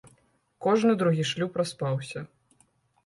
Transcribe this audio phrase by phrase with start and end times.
[0.67, 2.25] Кожны другі шлюб распаўся.